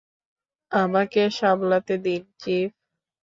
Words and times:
আমাকে 0.71 1.21
সামলাতে 1.31 1.95
দিন, 1.97 2.21
চিফ। 2.39 2.69